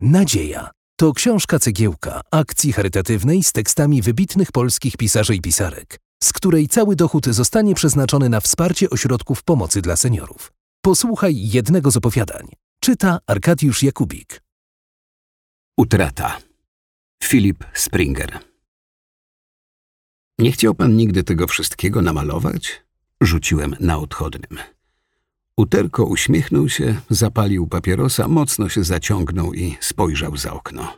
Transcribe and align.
Nadzieja 0.00 0.70
to 0.96 1.12
książka 1.12 1.58
cegiełka 1.58 2.20
akcji 2.30 2.72
charytatywnej 2.72 3.42
z 3.42 3.52
tekstami 3.52 4.02
wybitnych 4.02 4.52
polskich 4.52 4.96
pisarzy 4.96 5.34
i 5.34 5.40
pisarek, 5.40 5.98
z 6.22 6.32
której 6.32 6.68
cały 6.68 6.96
dochód 6.96 7.26
zostanie 7.26 7.74
przeznaczony 7.74 8.28
na 8.28 8.40
wsparcie 8.40 8.90
ośrodków 8.90 9.42
pomocy 9.42 9.82
dla 9.82 9.96
seniorów. 9.96 10.52
Posłuchaj 10.82 11.48
jednego 11.48 11.90
z 11.90 11.96
opowiadań. 11.96 12.48
Czyta 12.80 13.18
Arkadiusz 13.26 13.82
Jakubik. 13.82 14.42
Utrata. 15.76 16.38
Filip 17.24 17.64
Springer. 17.74 18.38
Nie 20.38 20.52
chciał 20.52 20.74
pan 20.74 20.96
nigdy 20.96 21.24
tego 21.24 21.46
wszystkiego 21.46 22.02
namalować? 22.02 22.82
Rzuciłem 23.20 23.76
na 23.80 23.98
odchodnym. 23.98 24.75
Uterko 25.56 26.04
uśmiechnął 26.04 26.68
się, 26.68 27.00
zapalił 27.10 27.66
papierosa, 27.66 28.28
mocno 28.28 28.68
się 28.68 28.84
zaciągnął 28.84 29.54
i 29.54 29.76
spojrzał 29.80 30.36
za 30.36 30.52
okno. 30.52 30.96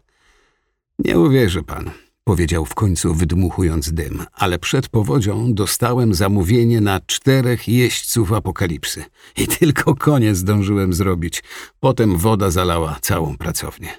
Nie 0.99 1.19
uwierzy 1.19 1.62
pan, 1.62 1.91
powiedział 2.25 2.65
w 2.65 2.75
końcu, 2.75 3.15
wydmuchując 3.15 3.93
dym, 3.93 4.25
ale 4.33 4.59
przed 4.59 4.89
powodzią 4.89 5.55
dostałem 5.55 6.15
zamówienie 6.15 6.80
na 6.80 7.01
czterech 7.01 7.69
jeźdźców 7.69 8.33
apokalipsy. 8.33 9.05
I 9.37 9.47
tylko 9.47 9.95
koniec 9.95 10.37
zdążyłem 10.37 10.93
zrobić. 10.93 11.45
Potem 11.80 12.16
woda 12.16 12.51
zalała 12.51 12.99
całą 13.01 13.37
pracownię. 13.37 13.91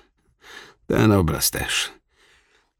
Ten 0.88 1.12
obraz 1.12 1.52
też. 1.52 1.92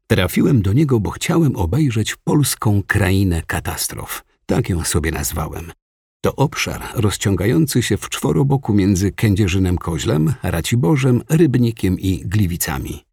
Trafiłem 0.06 0.62
do 0.62 0.72
niego, 0.72 1.00
bo 1.00 1.10
chciałem 1.10 1.56
obejrzeć 1.56 2.16
polską 2.16 2.82
krainę 2.86 3.42
katastrof. 3.46 4.24
Tak 4.46 4.68
ją 4.68 4.84
sobie 4.84 5.10
nazwałem. 5.10 5.72
To 6.20 6.36
obszar 6.36 6.82
rozciągający 6.94 7.82
się 7.82 7.96
w 7.96 8.08
czworoboku 8.08 8.74
między 8.74 9.12
Kędzierzynem 9.12 9.78
Koźlem, 9.78 10.34
Raciborzem, 10.42 11.22
Rybnikiem 11.28 12.00
i 12.00 12.22
Gliwicami. 12.24 13.04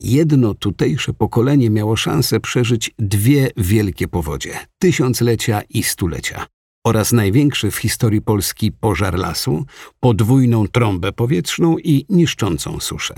Jedno 0.00 0.54
tutejsze 0.54 1.12
pokolenie 1.12 1.70
miało 1.70 1.96
szansę 1.96 2.40
przeżyć 2.40 2.90
dwie 2.98 3.50
wielkie 3.56 4.08
powodzie 4.08 4.58
tysiąclecia 4.78 5.62
i 5.68 5.82
stulecia 5.82 6.46
oraz 6.84 7.12
największy 7.12 7.70
w 7.70 7.76
historii 7.76 8.22
Polski 8.22 8.72
pożar 8.72 9.18
lasu, 9.18 9.64
podwójną 10.00 10.68
trąbę 10.68 11.12
powietrzną 11.12 11.78
i 11.78 12.06
niszczącą 12.08 12.80
suszę. 12.80 13.14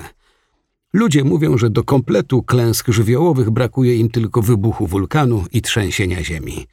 Ludzie 0.92 1.25
mówią, 1.25 1.59
że 1.59 1.70
do 1.70 1.84
kompletu 1.84 2.42
klęsk 2.42 2.89
żywiołowych 2.89 3.51
brakuje 3.51 3.97
im 3.97 4.09
tylko 4.09 4.42
wybuchu 4.42 4.87
wulkanu 4.87 5.45
i 5.53 5.62
trzęsienia 5.62 6.25
ziemi. 6.25 6.67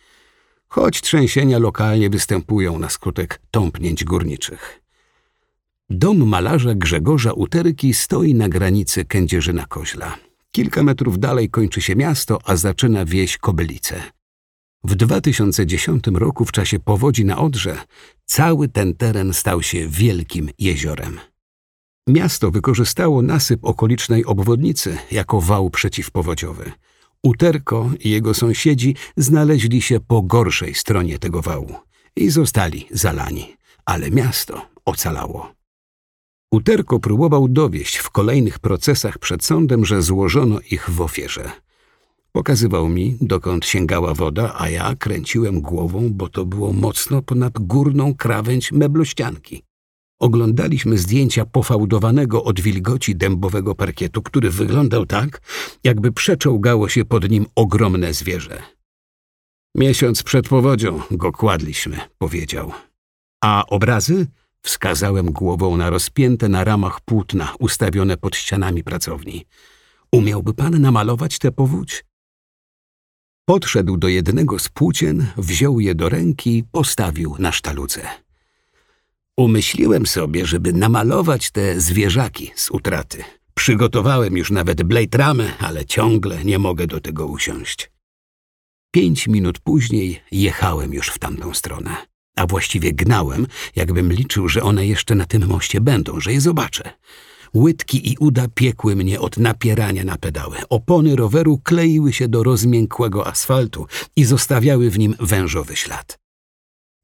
Choć 0.76 1.02
trzęsienia 1.02 1.60
lokalnie 1.60 2.10
występują 2.10 2.80
na 2.80 2.90
skutek 2.90 3.42
tąpnięć 3.52 4.04
górniczych. 4.04 4.82
Dom 5.90 6.28
malarza 6.28 6.76
Grzegorza 6.76 7.34
Uterki 7.34 7.94
stoi 7.94 8.34
na 8.34 8.50
granicy 8.50 9.06
Kędzierzyna-Koźla. 9.06 10.12
Kilka 10.52 10.84
metrów 10.84 11.20
dalej 11.20 11.50
kończy 11.50 11.82
się 11.82 11.96
miasto, 11.96 12.40
a 12.46 12.56
zaczyna 12.56 13.06
wieś 13.06 13.38
Kobylice. 13.38 14.02
W 14.84 14.96
2010 14.96 16.04
roku 16.14 16.46
w 16.46 16.52
czasie 16.52 16.80
powodzi 16.80 17.26
na 17.26 17.38
Odrze 17.38 17.78
cały 18.26 18.68
ten 18.68 18.96
teren 18.96 19.34
stał 19.34 19.64
się 19.64 19.88
wielkim 19.88 20.50
jeziorem. 20.60 21.20
Miasto 22.08 22.52
wykorzystało 22.52 23.22
nasyp 23.22 23.66
okolicznej 23.66 24.26
obwodnicy 24.26 24.98
jako 25.12 25.42
wał 25.42 25.70
przeciwpowodziowy. 25.70 26.72
Uterko 27.26 27.90
i 28.00 28.10
jego 28.10 28.34
sąsiedzi 28.34 28.96
znaleźli 29.18 29.82
się 29.82 30.00
po 30.00 30.22
gorszej 30.22 30.76
stronie 30.76 31.20
tego 31.20 31.42
wału 31.42 31.76
i 32.16 32.30
zostali 32.30 32.88
zalani, 32.92 33.56
ale 33.86 34.12
miasto 34.12 34.62
ocalało. 34.86 35.54
Uterko 36.52 37.00
próbował 37.00 37.48
dowieść 37.48 37.98
w 37.98 38.10
kolejnych 38.10 38.60
procesach 38.60 39.18
przed 39.18 39.46
sądem, 39.46 39.86
że 39.86 40.02
złożono 40.02 40.60
ich 40.72 40.90
w 40.90 41.02
ofierze. 41.02 41.52
Pokazywał 42.32 42.90
mi, 42.90 43.18
dokąd 43.22 43.66
sięgała 43.66 44.14
woda, 44.14 44.56
a 44.58 44.70
ja 44.70 44.96
kręciłem 44.96 45.62
głową, 45.62 46.10
bo 46.14 46.30
to 46.30 46.46
było 46.46 46.74
mocno 46.74 47.22
ponad 47.22 47.54
górną 47.60 48.16
krawędź 48.16 48.72
meblościanki. 48.72 49.64
Oglądaliśmy 50.24 50.98
zdjęcia 50.98 51.46
pofałdowanego 51.46 52.44
od 52.44 52.62
wilgoci 52.62 53.16
dębowego 53.16 53.76
parkietu, 53.76 54.22
który 54.22 54.50
wyglądał 54.50 55.06
tak, 55.06 55.42
jakby 55.84 56.12
przeczołgało 56.12 56.90
się 56.90 57.06
pod 57.06 57.30
nim 57.30 57.46
ogromne 57.56 58.14
zwierzę. 58.14 58.64
Miesiąc 59.76 60.24
przed 60.24 60.48
powodzią 60.48 61.02
go 61.12 61.32
kładliśmy, 61.32 62.00
powiedział. 62.18 62.72
A 63.44 63.66
obrazy? 63.66 64.28
Wskazałem 64.62 65.32
głową 65.32 65.78
na 65.78 65.90
rozpięte 65.90 66.50
na 66.50 66.64
ramach 66.64 67.02
płótna 67.02 67.56
ustawione 67.60 68.18
pod 68.18 68.36
ścianami 68.36 68.84
pracowni. 68.84 69.46
Umiałby 70.12 70.54
pan 70.54 70.82
namalować 70.82 71.40
tę 71.40 71.52
powódź? 71.52 72.06
Podszedł 73.46 73.98
do 73.98 74.08
jednego 74.08 74.60
z 74.60 74.70
płócien, 74.70 75.28
wziął 75.38 75.80
je 75.80 75.96
do 75.96 76.10
ręki, 76.10 76.64
postawił 76.72 77.36
na 77.40 77.52
sztaludze. 77.52 78.23
Umyśliłem 79.38 80.06
sobie, 80.06 80.46
żeby 80.46 80.74
namalować 80.74 81.52
te 81.52 81.82
zwierzaki 81.82 82.52
z 82.56 82.72
utraty. 82.72 83.24
Przygotowałem 83.54 84.38
już 84.38 84.52
nawet 84.52 84.84
blade 84.84 85.18
ramy, 85.18 85.54
ale 85.60 85.86
ciągle 85.86 86.44
nie 86.44 86.60
mogę 86.60 86.88
do 86.88 87.00
tego 87.00 87.28
usiąść. 87.28 87.92
Pięć 88.92 89.28
minut 89.28 89.60
później 89.60 90.22
jechałem 90.32 90.94
już 90.94 91.08
w 91.08 91.20
tamtą 91.20 91.54
stronę 91.54 92.14
a 92.36 92.48
właściwie 92.48 92.94
gnałem, 92.94 93.48
jakbym 93.76 94.14
liczył, 94.14 94.50
że 94.50 94.64
one 94.64 94.88
jeszcze 94.88 95.16
na 95.16 95.26
tym 95.26 95.48
moście 95.48 95.82
będą, 95.82 96.20
że 96.20 96.34
je 96.34 96.42
zobaczę. 96.42 96.94
Łydki 97.56 98.12
i 98.12 98.18
uda 98.20 98.48
piekły 98.56 98.96
mnie 98.96 99.20
od 99.20 99.38
napierania 99.38 100.04
na 100.04 100.18
pedały. 100.18 100.58
Opony 100.70 101.16
roweru 101.16 101.58
kleiły 101.64 102.14
się 102.14 102.28
do 102.28 102.44
rozmiękłego 102.44 103.28
asfaltu 103.28 103.88
i 104.16 104.24
zostawiały 104.24 104.90
w 104.90 105.00
nim 105.00 105.16
wężowy 105.20 105.76
ślad. 105.76 106.23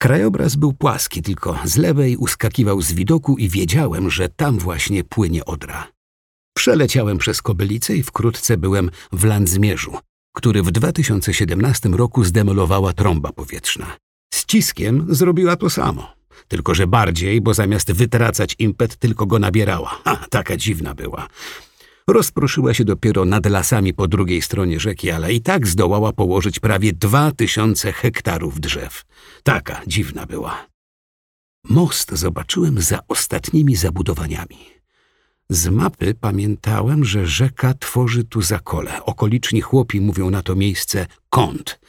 Krajobraz 0.02 0.56
był 0.56 0.74
płaski, 0.74 1.22
tylko 1.22 1.60
z 1.66 1.78
lewej 1.78 2.18
uskakiwał 2.18 2.82
z 2.82 2.92
widoku 2.92 3.38
i 3.38 3.50
wiedziałem, 3.50 4.10
że 4.10 4.30
tam 4.30 4.60
właśnie 4.60 5.04
płynie 5.04 5.46
Odra. 5.46 5.88
Przeleciałem 6.58 7.18
przez 7.18 7.42
Kobylicę 7.42 7.96
i 7.96 8.04
wkrótce 8.04 8.58
byłem 8.58 8.92
w 9.12 9.24
Landzmierzu, 9.24 9.98
który 10.36 10.64
w 10.64 10.72
2017 10.72 11.90
roku 11.90 12.24
zdemolowała 12.24 12.94
trąba 12.94 13.32
powietrzna. 13.32 13.98
Z 14.34 14.46
ciskiem 14.46 15.06
zrobiła 15.10 15.56
to 15.56 15.70
samo. 15.70 16.14
Tylko, 16.48 16.76
że 16.76 16.88
bardziej, 16.88 17.42
bo 17.42 17.54
zamiast 17.54 17.92
wytracać 17.92 18.56
impet, 18.60 18.96
tylko 18.96 19.26
go 19.26 19.40
nabierała. 19.40 20.02
Ha, 20.06 20.26
taka 20.30 20.58
dziwna 20.58 20.96
była. 20.96 21.28
Rozproszyła 22.10 22.74
się 22.74 22.86
dopiero 22.86 23.26
nad 23.26 23.46
lasami 23.46 23.94
po 23.94 24.08
drugiej 24.08 24.42
stronie 24.42 24.80
rzeki, 24.80 25.12
ale 25.12 25.34
i 25.34 25.42
tak 25.42 25.68
zdołała 25.68 26.14
położyć 26.14 26.60
prawie 26.60 26.94
dwa 26.94 27.32
tysiące 27.32 27.94
hektarów 27.94 28.60
drzew. 28.60 29.06
Taka 29.44 29.82
dziwna 29.88 30.26
była. 30.26 30.68
Most 31.64 32.12
zobaczyłem 32.12 32.82
za 32.82 33.00
ostatnimi 33.08 33.76
zabudowaniami. 33.76 34.58
Z 35.50 35.68
mapy 35.68 36.14
pamiętałem, 36.22 37.06
że 37.06 37.26
rzeka 37.28 37.74
tworzy 37.74 38.24
tu 38.24 38.42
zakole. 38.42 39.06
Okoliczni 39.06 39.62
chłopi 39.62 40.02
mówią 40.02 40.30
na 40.30 40.42
to 40.42 40.56
miejsce 40.56 41.08
kąt. 41.30 41.80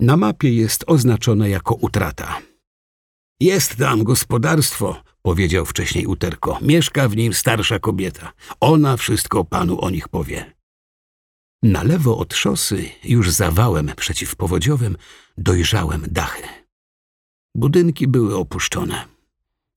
Na 0.00 0.16
mapie 0.16 0.54
jest 0.54 0.84
oznaczone 0.86 1.50
jako 1.50 1.74
utrata. 1.74 2.38
Jest 3.40 3.76
tam 3.76 4.04
gospodarstwo, 4.04 5.02
powiedział 5.22 5.66
wcześniej 5.66 6.06
Uterko. 6.06 6.58
Mieszka 6.62 7.08
w 7.08 7.16
nim 7.16 7.34
starsza 7.34 7.78
kobieta. 7.78 8.32
Ona 8.60 8.96
wszystko 8.96 9.44
panu 9.44 9.80
o 9.80 9.90
nich 9.90 10.08
powie. 10.08 10.52
Na 11.62 11.82
lewo 11.82 12.18
od 12.18 12.34
szosy, 12.34 12.88
już 13.04 13.30
zawałem 13.30 13.92
przeciwpowodziowym, 13.96 14.96
dojrzałem 15.38 16.06
dachy. 16.10 16.42
Budynki 17.54 18.08
były 18.08 18.36
opuszczone. 18.36 19.04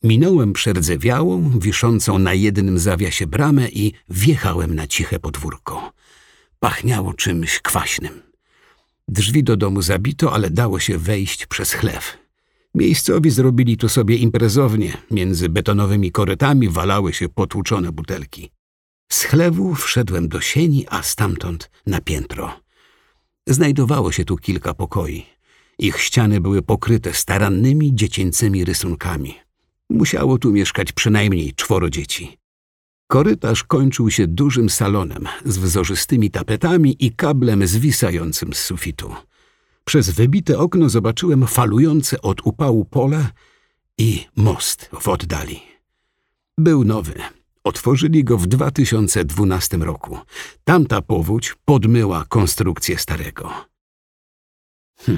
Minąłem 0.03 0.53
przerdzewiałą, 0.53 1.59
wiszącą 1.59 2.19
na 2.19 2.34
jednym 2.34 2.79
zawiasie 2.79 3.28
bramę 3.28 3.69
i 3.69 3.94
wjechałem 4.09 4.75
na 4.75 4.88
ciche 4.88 5.19
podwórko. 5.19 5.93
Pachniało 6.59 7.14
czymś 7.14 7.59
kwaśnym. 7.59 8.22
Drzwi 9.08 9.43
do 9.43 9.58
domu 9.58 9.81
zabito, 9.81 10.34
ale 10.34 10.49
dało 10.49 10.79
się 10.79 10.97
wejść 10.97 11.46
przez 11.46 11.73
chlew. 11.73 12.24
Miejscowi 12.75 13.31
zrobili 13.31 13.77
tu 13.77 13.89
sobie 13.89 14.16
imprezownie. 14.16 14.97
Między 15.11 15.49
betonowymi 15.49 16.11
korytami 16.11 16.69
walały 16.69 17.13
się 17.13 17.29
potłuczone 17.29 17.91
butelki. 17.91 18.51
Z 19.11 19.22
chlewu 19.22 19.75
wszedłem 19.75 20.27
do 20.27 20.41
sieni, 20.41 20.85
a 20.89 21.03
stamtąd 21.03 21.72
na 21.85 22.01
piętro. 22.01 22.59
Znajdowało 23.47 24.11
się 24.11 24.25
tu 24.25 24.37
kilka 24.37 24.73
pokoi. 24.73 25.25
Ich 25.79 26.01
ściany 26.01 26.41
były 26.41 26.61
pokryte 26.61 27.13
starannymi 27.13 27.95
dziecięcymi 27.95 28.66
rysunkami. 28.66 29.35
Musiało 29.89 30.37
tu 30.37 30.51
mieszkać 30.51 30.91
przynajmniej 30.91 31.53
czworo 31.53 31.89
dzieci. 31.89 32.37
Korytarz 33.07 33.63
kończył 33.63 34.11
się 34.11 34.27
dużym 34.27 34.69
salonem 34.69 35.27
z 35.45 35.57
wzorzystymi 35.57 36.31
tapetami 36.31 36.95
i 36.99 37.11
kablem 37.11 37.67
zwisającym 37.67 38.53
z 38.53 38.59
sufitu. 38.59 39.16
Przez 39.85 40.09
wybite 40.09 40.59
okno 40.59 40.90
zobaczyłem 40.90 41.47
falujące 41.47 42.22
od 42.22 42.41
upału 42.43 42.85
pole 42.85 43.29
i 43.97 44.26
most 44.35 44.90
w 45.02 45.08
oddali. 45.08 45.61
Był 46.58 46.84
nowy, 46.84 47.22
Otworzyli 47.66 48.23
go 48.23 48.37
w 48.37 48.47
2012 48.47 49.78
roku. 49.78 50.20
Tamta 50.64 51.02
powódź 51.02 51.55
podmyła 51.66 52.26
konstrukcję 52.29 52.97
starego. 52.97 53.53
Hm, 54.97 55.17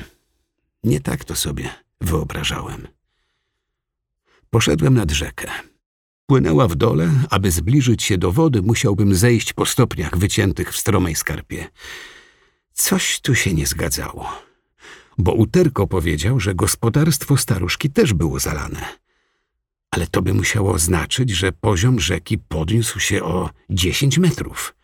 nie 0.83 0.99
tak 0.99 1.25
to 1.25 1.35
sobie 1.35 1.69
wyobrażałem. 2.01 2.87
Poszedłem 4.49 4.93
nad 4.93 5.11
rzekę. 5.11 5.51
Płynęła 6.25 6.67
w 6.67 6.75
dole, 6.75 7.09
aby 7.29 7.51
zbliżyć 7.51 8.03
się 8.03 8.17
do 8.17 8.31
wody, 8.31 8.61
musiałbym 8.61 9.15
zejść 9.15 9.53
po 9.53 9.65
stopniach 9.65 10.17
wyciętych 10.17 10.73
w 10.73 10.77
stromej 10.77 11.15
skarpie. 11.15 11.69
Coś 12.73 13.19
tu 13.19 13.35
się 13.35 13.53
nie 13.53 13.67
zgadzało, 13.67 14.29
bo 15.17 15.33
Uterko 15.33 15.87
powiedział, 15.87 16.39
że 16.39 16.55
gospodarstwo 16.55 17.37
staruszki 17.37 17.89
też 17.89 18.13
było 18.13 18.39
zalane. 18.39 18.97
Ale 19.91 20.07
to 20.07 20.21
by 20.21 20.33
musiało 20.33 20.73
oznaczyć, 20.73 21.29
że 21.29 21.51
poziom 21.51 21.99
rzeki 21.99 22.37
podniósł 22.37 22.99
się 22.99 23.23
o 23.23 23.49
dziesięć 23.69 24.17
metrów. 24.17 24.75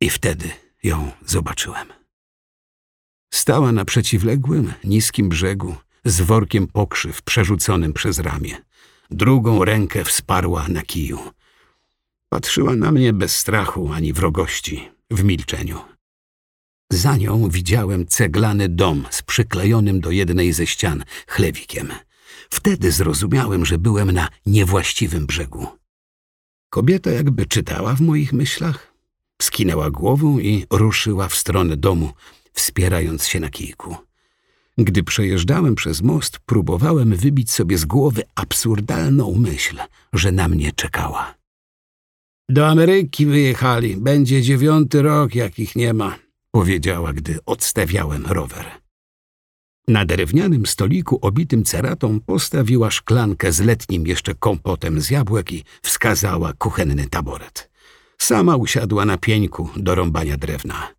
I 0.00 0.10
wtedy 0.10 0.50
ją 0.82 1.10
zobaczyłem. 1.26 1.86
Stała 3.34 3.72
na 3.72 3.84
przeciwległym, 3.84 4.72
niskim 4.84 5.28
brzegu, 5.28 5.76
z 6.04 6.20
workiem 6.20 6.66
pokrzyw 6.66 7.22
przerzuconym 7.22 7.92
przez 7.92 8.18
ramię. 8.18 8.56
Drugą 9.10 9.64
rękę 9.64 10.04
wsparła 10.04 10.68
na 10.68 10.82
kiju. 10.82 11.18
Patrzyła 12.28 12.76
na 12.76 12.92
mnie 12.92 13.12
bez 13.12 13.36
strachu 13.36 13.92
ani 13.92 14.12
wrogości, 14.12 14.88
w 15.10 15.24
milczeniu. 15.24 15.80
Za 16.92 17.16
nią 17.16 17.48
widziałem 17.48 18.06
ceglany 18.06 18.68
dom 18.68 19.06
z 19.10 19.22
przyklejonym 19.22 20.00
do 20.00 20.10
jednej 20.10 20.52
ze 20.52 20.66
ścian 20.66 21.04
chlewikiem. 21.26 21.88
Wtedy 22.50 22.92
zrozumiałem, 22.92 23.66
że 23.66 23.78
byłem 23.78 24.10
na 24.10 24.28
niewłaściwym 24.46 25.26
brzegu. 25.26 25.66
Kobieta 26.70 27.10
jakby 27.10 27.46
czytała 27.46 27.94
w 27.94 28.00
moich 28.00 28.32
myślach, 28.32 28.94
skinęła 29.42 29.90
głową 29.90 30.38
i 30.38 30.66
ruszyła 30.70 31.28
w 31.28 31.34
stronę 31.34 31.76
domu, 31.76 32.12
wspierając 32.52 33.26
się 33.26 33.40
na 33.40 33.48
kijku. 33.48 33.96
Gdy 34.78 35.02
przejeżdżałem 35.02 35.74
przez 35.74 36.02
most, 36.02 36.38
próbowałem 36.38 37.16
wybić 37.16 37.50
sobie 37.50 37.78
z 37.78 37.84
głowy 37.84 38.22
absurdalną 38.34 39.34
myśl, 39.34 39.78
że 40.12 40.32
na 40.32 40.48
mnie 40.48 40.72
czekała. 40.72 41.34
Do 42.48 42.68
Ameryki 42.68 43.26
wyjechali. 43.26 43.96
Będzie 43.96 44.42
dziewiąty 44.42 45.02
rok, 45.02 45.34
jak 45.34 45.58
ich 45.58 45.76
nie 45.76 45.94
ma, 45.94 46.18
powiedziała, 46.50 47.12
gdy 47.12 47.38
odstawiałem 47.46 48.26
rower. 48.26 48.66
Na 49.88 50.04
drewnianym 50.04 50.66
stoliku 50.66 51.18
obitym 51.22 51.64
ceratą 51.64 52.20
postawiła 52.20 52.90
szklankę 52.90 53.52
z 53.52 53.60
letnim 53.60 54.06
jeszcze 54.06 54.34
kompotem 54.34 55.00
z 55.00 55.10
jabłek 55.10 55.52
i 55.52 55.64
wskazała 55.82 56.52
kuchenny 56.52 57.08
taboret. 57.08 57.70
Sama 58.18 58.56
usiadła 58.56 59.04
na 59.04 59.18
pieńku 59.18 59.68
do 59.76 59.94
rąbania 59.94 60.36
drewna. 60.36 60.94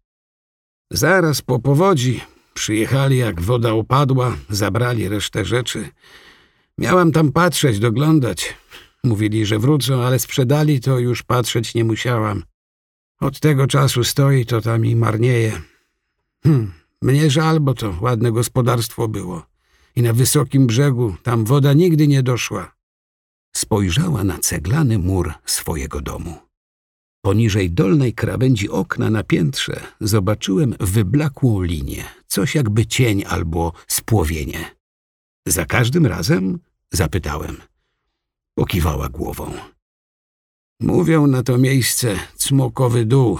Zaraz 0.92 1.42
po 1.42 1.59
powodzi 1.59 2.21
Przyjechali, 2.53 3.18
jak 3.18 3.42
woda 3.42 3.74
upadła, 3.74 4.38
zabrali 4.50 5.09
resztę 5.09 5.45
rzeczy. 5.45 5.89
Miałam 6.77 7.12
tam 7.12 7.31
patrzeć, 7.31 7.80
doglądać. 7.80 8.53
Mówili, 9.03 9.45
że 9.45 9.59
wrócą, 9.59 10.01
ale 10.01 10.19
sprzedali 10.19 10.80
to 10.80 11.00
już 11.00 11.24
patrzeć 11.24 11.75
nie 11.75 11.83
musiałam. 11.83 12.44
Od 13.21 13.39
tego 13.39 13.68
czasu 13.68 14.03
stoi 14.03 14.45
to 14.45 14.62
tam 14.62 14.85
i 14.85 14.95
marnieje. 14.95 15.62
Hm, 16.44 16.71
mnie 17.01 17.29
żal, 17.29 17.59
bo 17.59 17.73
to 17.73 17.97
ładne 18.01 18.31
gospodarstwo 18.31 19.07
było. 19.07 19.45
I 19.95 20.01
na 20.01 20.13
wysokim 20.13 20.68
brzegu 20.68 21.15
tam 21.23 21.45
woda 21.45 21.73
nigdy 21.73 22.07
nie 22.07 22.23
doszła. 22.23 22.75
Spojrzała 23.56 24.23
na 24.23 24.38
ceglany 24.38 24.97
mur 24.97 25.33
swojego 25.45 26.01
domu. 26.01 26.38
Poniżej 27.21 27.71
dolnej 27.71 28.13
krawędzi 28.13 28.69
okna 28.69 29.09
na 29.09 29.24
piętrze 29.24 29.81
zobaczyłem 30.00 30.75
wyblakłą 30.79 31.62
linię, 31.62 32.03
coś 32.27 32.56
jakby 32.56 32.85
cień 32.85 33.24
albo 33.27 33.74
spłowienie. 33.88 34.75
Za 35.45 35.65
każdym 35.65 36.06
razem? 36.06 36.59
zapytałem. 36.91 37.57
Pokiwała 38.56 39.09
głową. 39.09 39.51
Mówią 40.81 41.27
na 41.27 41.43
to 41.43 41.57
miejsce 41.57 42.19
cmokowy 42.35 43.05
dół. 43.05 43.39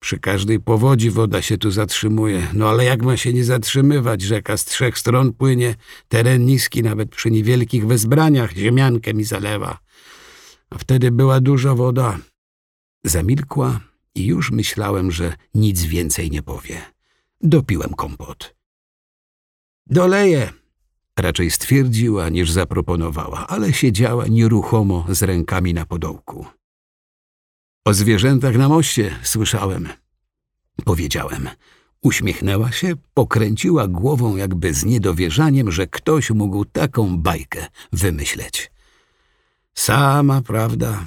Przy 0.00 0.18
każdej 0.18 0.60
powodzi 0.60 1.10
woda 1.10 1.42
się 1.42 1.58
tu 1.58 1.70
zatrzymuje. 1.70 2.46
No 2.52 2.68
ale 2.68 2.84
jak 2.84 3.02
ma 3.02 3.16
się 3.16 3.32
nie 3.32 3.44
zatrzymywać? 3.44 4.22
Rzeka 4.22 4.56
z 4.56 4.64
trzech 4.64 4.98
stron 4.98 5.32
płynie, 5.32 5.74
teren 6.08 6.44
niski, 6.46 6.82
nawet 6.82 7.10
przy 7.10 7.30
niewielkich 7.30 7.86
wezbraniach 7.86 8.52
ziemiankę 8.52 9.14
mi 9.14 9.24
zalewa. 9.24 9.78
A 10.70 10.78
wtedy 10.78 11.10
była 11.10 11.40
duża 11.40 11.74
woda. 11.74 12.18
Zamilkła 13.04 13.80
i 14.14 14.26
już 14.26 14.50
myślałem, 14.50 15.10
że 15.10 15.34
nic 15.54 15.82
więcej 15.82 16.30
nie 16.30 16.42
powie. 16.42 16.82
Dopiłem 17.40 17.94
kompot. 17.94 18.54
Doleję, 19.86 20.52
raczej 21.18 21.50
stwierdziła 21.50 22.28
niż 22.28 22.50
zaproponowała, 22.50 23.46
ale 23.46 23.72
siedziała 23.72 24.26
nieruchomo 24.26 25.06
z 25.08 25.22
rękami 25.22 25.74
na 25.74 25.86
podołku. 25.86 26.46
O 27.84 27.94
zwierzętach 27.94 28.56
na 28.56 28.68
moście 28.68 29.18
słyszałem. 29.22 29.88
Powiedziałem. 30.84 31.48
Uśmiechnęła 32.02 32.72
się, 32.72 32.94
pokręciła 33.14 33.88
głową 33.88 34.36
jakby 34.36 34.74
z 34.74 34.84
niedowierzaniem, 34.84 35.72
że 35.72 35.86
ktoś 35.86 36.30
mógł 36.30 36.64
taką 36.64 37.18
bajkę 37.18 37.66
wymyśleć. 37.92 38.72
Sama 39.74 40.42
prawda, 40.42 41.06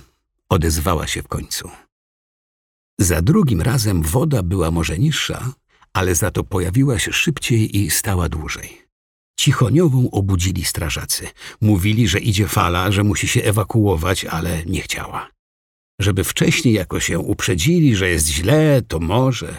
odezwała 0.50 1.07
się 1.07 1.22
w 1.22 1.27
końcu. 1.27 1.69
Za 3.00 3.22
drugim 3.22 3.62
razem 3.62 4.01
woda 4.01 4.44
była 4.44 4.72
może 4.72 5.00
niższa, 5.00 5.54
ale 5.94 6.16
za 6.16 6.31
to 6.31 6.44
pojawiła 6.44 7.00
się 7.00 7.13
szybciej 7.13 7.77
i 7.77 7.89
stała 7.89 8.30
dłużej. 8.30 8.81
Cichoniową 9.39 10.12
obudzili 10.12 10.66
strażacy. 10.66 11.27
Mówili, 11.62 12.07
że 12.07 12.19
idzie 12.19 12.48
fala, 12.48 12.92
że 12.92 13.04
musi 13.04 13.27
się 13.27 13.44
ewakuować, 13.44 14.25
ale 14.25 14.66
nie 14.66 14.81
chciała. 14.81 15.35
Żeby 16.00 16.24
wcześniej 16.24 16.74
jakoś 16.74 17.06
się 17.06 17.19
uprzedzili, 17.19 17.95
że 17.95 18.09
jest 18.09 18.27
źle, 18.27 18.81
to 18.88 19.00
może. 19.00 19.56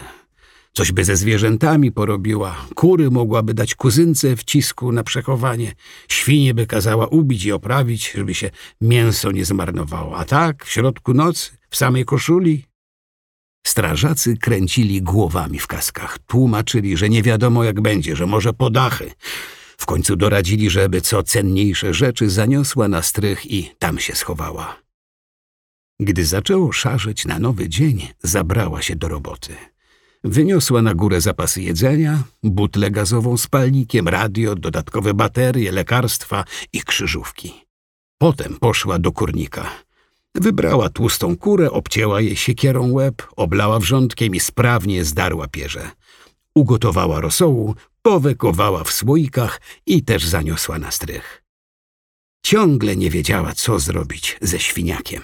Coś 0.73 0.91
by 0.91 1.03
ze 1.03 1.15
zwierzętami 1.15 1.91
porobiła. 1.91 2.55
Kury 2.75 3.11
mogłaby 3.11 3.53
dać 3.53 3.75
kuzynce 3.75 4.35
wcisku 4.35 4.91
na 4.91 5.03
przechowanie. 5.03 5.73
Świnie 6.07 6.53
by 6.53 6.67
kazała 6.67 7.07
ubić 7.07 7.45
i 7.45 7.51
oprawić, 7.51 8.11
żeby 8.11 8.33
się 8.33 8.49
mięso 8.81 9.31
nie 9.31 9.45
zmarnowało. 9.45 10.17
A 10.17 10.25
tak, 10.25 10.65
w 10.65 10.71
środku 10.71 11.13
nocy, 11.13 11.51
w 11.69 11.77
samej 11.77 12.05
koszuli, 12.05 12.67
Strażacy 13.67 14.37
kręcili 14.37 15.01
głowami 15.01 15.59
w 15.59 15.67
kaskach, 15.67 16.19
tłumaczyli, 16.19 16.97
że 16.97 17.09
nie 17.09 17.23
wiadomo 17.23 17.63
jak 17.63 17.81
będzie, 17.81 18.15
że 18.15 18.25
może 18.25 18.53
podachy. 18.53 19.11
W 19.77 19.85
końcu 19.85 20.15
doradzili, 20.15 20.69
żeby 20.69 21.01
co 21.01 21.23
cenniejsze 21.23 21.93
rzeczy 21.93 22.29
zaniosła 22.29 22.87
na 22.87 23.01
strych 23.01 23.51
i 23.51 23.71
tam 23.79 23.99
się 23.99 24.15
schowała. 24.15 24.86
Gdy 25.99 26.25
zaczęło 26.25 26.71
szarzeć 26.71 27.25
na 27.25 27.39
nowy 27.39 27.69
dzień, 27.69 28.07
zabrała 28.23 28.81
się 28.81 28.95
do 28.95 29.07
roboty. 29.07 29.55
Wyniosła 30.23 30.81
na 30.81 30.93
górę 30.93 31.21
zapasy 31.21 31.61
jedzenia, 31.61 32.23
butlę 32.43 32.91
gazową 32.91 33.37
z 33.37 33.47
palnikiem, 33.47 34.07
radio, 34.07 34.55
dodatkowe 34.55 35.13
baterie, 35.13 35.71
lekarstwa 35.71 36.43
i 36.73 36.81
krzyżówki. 36.81 37.53
Potem 38.17 38.57
poszła 38.59 38.99
do 38.99 39.11
kurnika. 39.11 39.69
Wybrała 40.35 40.89
tłustą 40.89 41.37
kurę, 41.37 41.71
obcięła 41.71 42.21
jej 42.21 42.35
siekierą 42.35 42.91
łeb, 42.91 43.27
oblała 43.35 43.79
wrzątkiem 43.79 44.35
i 44.35 44.39
sprawnie 44.39 45.05
zdarła 45.05 45.47
pierze. 45.47 45.91
Ugotowała 46.55 47.21
rosołu, 47.21 47.75
powekowała 48.01 48.83
w 48.83 48.91
słoikach 48.91 49.61
i 49.85 50.03
też 50.03 50.25
zaniosła 50.25 50.79
na 50.79 50.91
strych. 50.91 51.43
Ciągle 52.43 52.95
nie 52.95 53.09
wiedziała, 53.09 53.53
co 53.53 53.79
zrobić 53.79 54.37
ze 54.41 54.59
świniakiem. 54.59 55.21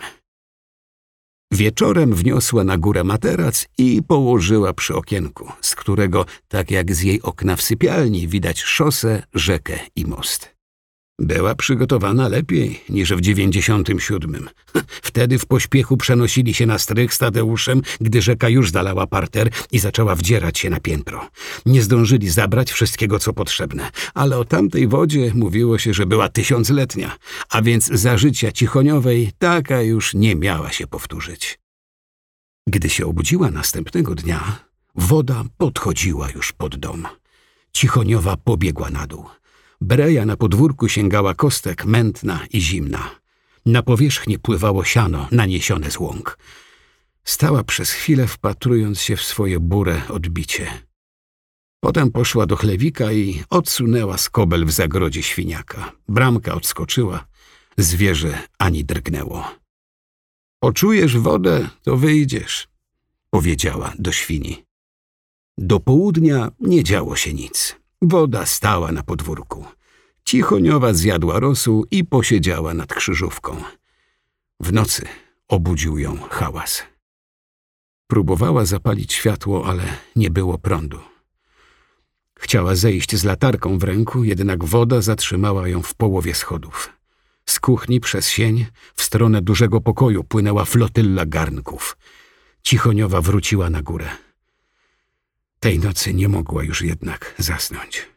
Wieczorem 1.53 2.13
wniosła 2.13 2.63
na 2.63 2.77
górę 2.77 3.03
materac 3.03 3.67
i 3.77 4.01
położyła 4.07 4.73
przy 4.73 4.95
okienku, 4.95 5.51
z 5.61 5.75
którego, 5.75 6.25
tak 6.47 6.71
jak 6.71 6.95
z 6.95 7.01
jej 7.01 7.21
okna 7.21 7.55
w 7.55 7.61
sypialni, 7.61 8.27
widać 8.27 8.61
szosę, 8.61 9.23
rzekę 9.33 9.79
i 9.95 10.05
most. 10.05 10.52
Była 11.19 11.55
przygotowana 11.55 12.27
lepiej 12.27 12.83
niż 12.89 13.13
w 13.13 13.21
dziewięćdziesiątym 13.21 13.99
siódmym. 13.99 14.49
Wtedy 15.09 15.39
w 15.39 15.45
pośpiechu 15.45 15.97
przenosili 15.97 16.53
się 16.53 16.65
na 16.65 16.79
strych 16.79 17.13
z 17.13 17.17
Tadeuszem, 17.17 17.81
gdy 18.01 18.21
rzeka 18.21 18.49
już 18.49 18.71
zalała 18.71 19.07
parter 19.07 19.49
i 19.71 19.79
zaczęła 19.79 20.15
wdzierać 20.15 20.59
się 20.59 20.69
na 20.69 20.79
piętro. 20.79 21.29
Nie 21.65 21.81
zdążyli 21.81 22.29
zabrać 22.29 22.71
wszystkiego, 22.71 23.19
co 23.19 23.33
potrzebne, 23.33 23.89
ale 24.13 24.37
o 24.37 24.45
tamtej 24.45 24.87
wodzie 24.87 25.31
mówiło 25.35 25.77
się, 25.77 25.93
że 25.93 26.05
była 26.05 26.29
tysiącletnia, 26.29 27.17
a 27.49 27.61
więc 27.61 27.85
za 27.85 28.17
życia 28.17 28.51
cichoniowej 28.51 29.31
taka 29.37 29.81
już 29.81 30.13
nie 30.13 30.35
miała 30.35 30.71
się 30.71 30.87
powtórzyć. 30.87 31.59
Gdy 32.67 32.89
się 32.89 33.05
obudziła 33.05 33.51
następnego 33.51 34.15
dnia, 34.15 34.59
woda 34.95 35.43
podchodziła 35.57 36.29
już 36.29 36.51
pod 36.51 36.75
dom. 36.75 37.07
Cichoniowa 37.73 38.37
pobiegła 38.37 38.89
na 38.89 39.07
dół. 39.07 39.25
Breja 39.83 40.25
na 40.25 40.37
podwórku 40.37 40.89
sięgała 40.89 41.33
kostek, 41.33 41.85
mętna 41.85 42.45
i 42.53 42.61
zimna. 42.61 43.19
Na 43.65 43.83
powierzchni 43.83 44.39
pływało 44.39 44.83
siano 44.83 45.27
naniesione 45.31 45.91
z 45.91 45.99
łąk. 45.99 46.37
Stała 47.23 47.63
przez 47.63 47.91
chwilę 47.91 48.27
wpatrując 48.27 49.01
się 49.01 49.15
w 49.15 49.21
swoje 49.21 49.59
burę 49.59 50.01
odbicie. 50.09 50.67
Potem 51.79 52.11
poszła 52.11 52.45
do 52.45 52.55
chlewika 52.55 53.11
i 53.11 53.43
odsunęła 53.49 54.17
skobel 54.17 54.65
w 54.65 54.71
zagrodzie 54.71 55.23
świniaka. 55.23 55.91
Bramka 56.07 56.53
odskoczyła, 56.53 57.27
zwierzę 57.77 58.47
ani 58.57 58.85
drgnęło. 58.85 59.51
Poczujesz 60.59 61.17
wodę, 61.17 61.69
to 61.81 61.97
wyjdziesz, 61.97 62.67
powiedziała 63.29 63.93
do 63.99 64.11
świni. 64.11 64.63
Do 65.57 65.79
południa 65.79 66.51
nie 66.59 66.83
działo 66.83 67.15
się 67.15 67.33
nic. 67.33 67.82
Woda 68.05 68.45
stała 68.45 68.91
na 68.91 69.03
podwórku. 69.03 69.65
Cichoniowa 70.25 70.93
zjadła 70.93 71.39
rosół 71.39 71.85
i 71.91 72.05
posiedziała 72.05 72.73
nad 72.73 72.93
krzyżówką. 72.93 73.63
W 74.59 74.73
nocy 74.73 75.05
obudził 75.47 75.97
ją 75.97 76.17
hałas. 76.29 76.83
Próbowała 78.07 78.65
zapalić 78.65 79.13
światło, 79.13 79.65
ale 79.65 79.83
nie 80.15 80.29
było 80.29 80.57
prądu. 80.57 80.99
Chciała 82.39 82.75
zejść 82.75 83.15
z 83.15 83.23
latarką 83.23 83.77
w 83.77 83.83
ręku, 83.83 84.23
jednak 84.23 84.65
woda 84.65 85.01
zatrzymała 85.01 85.67
ją 85.67 85.81
w 85.81 85.95
połowie 85.95 86.35
schodów. 86.35 86.89
Z 87.45 87.59
kuchni 87.59 87.99
przez 87.99 88.29
sień 88.29 88.65
w 88.95 89.03
stronę 89.03 89.41
dużego 89.41 89.81
pokoju 89.81 90.23
płynęła 90.23 90.65
flotylla 90.65 91.25
garnków. 91.25 91.97
Cichoniowa 92.63 93.21
wróciła 93.21 93.69
na 93.69 93.81
górę. 93.81 94.09
Tej 95.63 95.79
nocy 95.79 96.13
nie 96.13 96.27
mogła 96.27 96.63
już 96.63 96.81
jednak 96.81 97.35
zasnąć. 97.37 98.07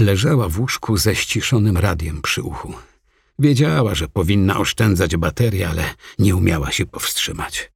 Leżała 0.00 0.48
w 0.48 0.60
łóżku 0.60 0.96
ze 0.96 1.14
ściszonym 1.14 1.76
radiem 1.76 2.22
przy 2.22 2.42
uchu. 2.42 2.74
Wiedziała, 3.38 3.94
że 3.94 4.08
powinna 4.08 4.58
oszczędzać 4.58 5.16
baterię, 5.16 5.68
ale 5.68 5.84
nie 6.18 6.36
umiała 6.36 6.72
się 6.72 6.86
powstrzymać. 6.86 7.72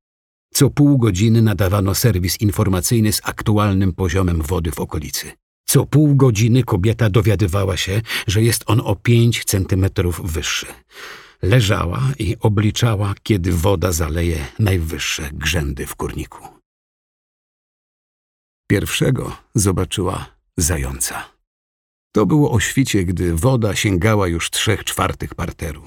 Co 0.55 0.71
pół 0.71 0.99
godziny 0.99 1.43
nadawano 1.43 1.95
serwis 1.95 2.41
informacyjny 2.41 3.13
z 3.13 3.21
aktualnym 3.25 3.93
poziomem 3.93 4.43
wody 4.43 4.71
w 4.71 4.81
okolicy. 4.81 5.33
Co 5.65 5.87
pół 5.87 6.17
godziny 6.17 6.65
kobieta 6.65 7.11
dowiadywała 7.11 7.77
się, 7.77 8.03
że 8.27 8.43
jest 8.43 8.63
on 8.67 8.81
o 8.85 8.97
pięć 8.97 9.45
centymetrów 9.45 10.33
wyższy. 10.33 10.67
Leżała 11.43 12.03
i 12.19 12.37
obliczała, 12.41 13.15
kiedy 13.23 13.53
woda 13.53 13.93
zaleje 13.93 14.47
najwyższe 14.59 15.31
grzędy 15.33 15.87
w 15.87 15.95
kurniku. 15.95 16.56
Pierwszego 18.67 19.37
zobaczyła 19.55 20.27
zająca. 20.57 21.25
To 22.13 22.27
było 22.27 22.51
o 22.51 22.61
świcie, 22.61 23.05
gdy 23.05 23.35
woda 23.35 23.75
sięgała 23.75 24.29
już 24.29 24.51
trzech 24.51 24.85
czwartych 24.85 25.35
parteru. 25.35 25.83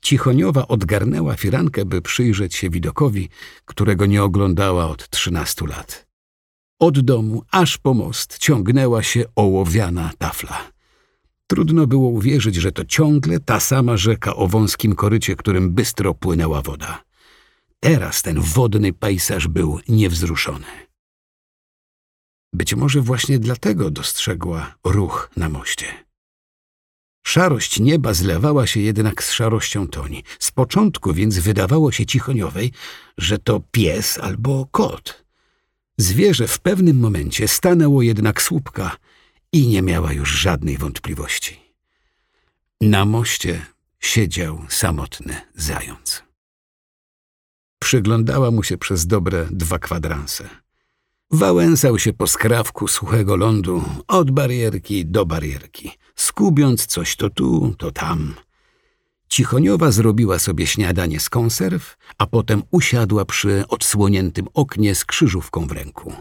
Cichoniowa 0.00 0.68
odgarnęła 0.68 1.36
firankę, 1.36 1.84
by 1.84 2.02
przyjrzeć 2.02 2.54
się 2.54 2.70
widokowi, 2.70 3.28
którego 3.64 4.06
nie 4.06 4.22
oglądała 4.22 4.88
od 4.88 5.08
trzynastu 5.10 5.66
lat. 5.66 6.06
Od 6.78 7.00
domu 7.00 7.42
aż 7.50 7.78
po 7.78 7.94
most 7.94 8.38
ciągnęła 8.38 9.02
się 9.02 9.24
ołowiana 9.36 10.10
tafla. 10.18 10.70
Trudno 11.46 11.86
było 11.86 12.08
uwierzyć, 12.08 12.54
że 12.54 12.72
to 12.72 12.84
ciągle 12.84 13.40
ta 13.40 13.60
sama 13.60 13.96
rzeka 13.96 14.36
o 14.36 14.46
wąskim 14.46 14.94
korycie, 14.94 15.36
którym 15.36 15.70
bystro 15.70 16.14
płynęła 16.14 16.62
woda. 16.62 17.04
Teraz 17.80 18.22
ten 18.22 18.40
wodny 18.40 18.92
pejsaż 18.92 19.48
był 19.48 19.80
niewzruszony. 19.88 20.89
Być 22.52 22.74
może 22.74 23.00
właśnie 23.00 23.38
dlatego 23.38 23.90
dostrzegła 23.90 24.74
ruch 24.84 25.30
na 25.36 25.48
moście. 25.48 25.86
Szarość 27.26 27.80
nieba 27.80 28.14
zlewała 28.14 28.66
się 28.66 28.80
jednak 28.80 29.24
z 29.24 29.32
szarością 29.32 29.88
toni. 29.88 30.24
Z 30.38 30.50
początku 30.50 31.12
więc 31.14 31.38
wydawało 31.38 31.92
się 31.92 32.06
cichoniowej, 32.06 32.72
że 33.18 33.38
to 33.38 33.60
pies 33.70 34.18
albo 34.18 34.66
kot. 34.70 35.24
Zwierzę 35.98 36.48
w 36.48 36.58
pewnym 36.58 37.00
momencie 37.00 37.48
stanęło 37.48 38.02
jednak 38.02 38.42
słupka 38.42 38.96
i 39.52 39.68
nie 39.68 39.82
miała 39.82 40.12
już 40.12 40.30
żadnej 40.30 40.78
wątpliwości. 40.78 41.60
Na 42.80 43.04
moście 43.04 43.66
siedział 44.00 44.66
samotny 44.68 45.40
zając. 45.54 46.22
Przyglądała 47.78 48.50
mu 48.50 48.62
się 48.62 48.78
przez 48.78 49.06
dobre 49.06 49.46
dwa 49.50 49.78
kwadranse. 49.78 50.48
Wałęsał 51.30 51.98
się 51.98 52.12
po 52.12 52.26
skrawku 52.26 52.88
suchego 52.88 53.36
lądu 53.36 53.84
od 54.08 54.30
barierki 54.30 55.06
do 55.06 55.26
barierki, 55.26 55.90
skubiąc 56.14 56.86
coś 56.86 57.16
to 57.16 57.30
tu, 57.30 57.74
to 57.78 57.90
tam. 57.90 58.34
Cichoniowa 59.28 59.90
zrobiła 59.90 60.38
sobie 60.38 60.66
śniadanie 60.66 61.20
z 61.20 61.28
konserw, 61.28 61.96
a 62.18 62.26
potem 62.26 62.62
usiadła 62.70 63.24
przy 63.24 63.64
odsłoniętym 63.68 64.46
oknie 64.54 64.94
z 64.94 65.04
krzyżówką 65.04 65.66
w 65.66 65.72
ręku. 65.72 66.12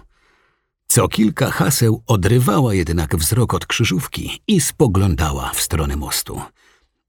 Co 0.87 1.07
kilka 1.07 1.51
haseł 1.51 2.03
odrywała 2.07 2.73
jednak 2.73 3.15
wzrok 3.15 3.53
od 3.53 3.65
krzyżówki 3.65 4.41
i 4.47 4.61
spoglądała 4.61 5.51
w 5.53 5.61
stronę 5.61 5.95
mostu. 5.95 6.41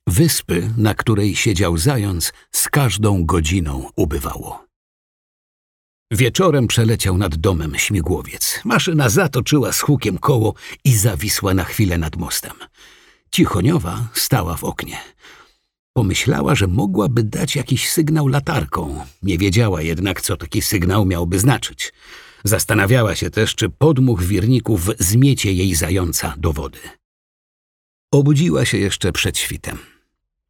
Wyspy, 0.07 0.71
na 0.76 0.95
której 0.95 1.37
siedział 1.37 1.76
zając, 1.76 2.33
z 2.52 2.69
każdą 2.69 3.25
godziną 3.25 3.90
ubywało. 3.97 4.70
Wieczorem 6.12 6.67
przeleciał 6.67 7.19
nad 7.19 7.37
domem 7.37 7.75
śmigłowiec. 7.79 8.61
Maszyna 8.64 9.09
zatoczyła 9.09 9.73
z 9.73 9.81
hukiem 9.81 10.19
koło 10.19 10.55
i 10.85 10.97
zawisła 10.97 11.55
na 11.55 11.64
chwilę 11.64 11.99
nad 11.99 12.17
mostem. 12.17 12.52
Cichoniowa 13.31 14.09
stała 14.14 14.57
w 14.57 14.64
oknie. 14.64 14.99
Pomyślała, 15.93 16.55
że 16.55 16.67
mogłaby 16.67 17.23
dać 17.23 17.57
jakiś 17.57 17.90
sygnał 17.90 18.29
latarką. 18.29 19.05
Nie 19.23 19.38
wiedziała 19.38 19.83
jednak, 19.83 20.21
co 20.21 20.37
taki 20.37 20.62
sygnał 20.62 21.07
miałby 21.07 21.38
znaczyć. 21.38 21.93
Zastanawiała 22.45 23.14
się 23.14 23.31
też, 23.31 23.55
czy 23.55 23.69
podmuch 23.69 24.23
wirników 24.23 24.88
zmiecie 24.99 25.52
jej 25.52 25.75
zająca 25.75 26.35
do 26.38 26.52
wody. 26.52 26.79
Obudziła 28.12 28.64
się 28.64 28.79
jeszcze 28.79 29.12
przed 29.12 29.38
świtem. 29.38 29.79